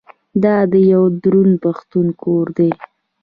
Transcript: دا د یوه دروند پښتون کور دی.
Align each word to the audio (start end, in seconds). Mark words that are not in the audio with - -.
دا 0.43 0.55
د 0.71 0.73
یوه 0.91 1.09
دروند 1.23 1.55
پښتون 1.65 2.07
کور 2.21 2.45
دی. 2.57 2.71